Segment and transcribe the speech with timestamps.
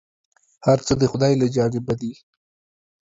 [0.65, 2.11] هر څه د خداى له جانبه دي،